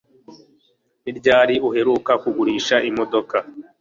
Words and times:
Ni 1.03 1.11
ryari 1.17 1.55
uheruka 1.69 2.11
kugurisha 2.21 2.75
imodoka? 2.89 3.37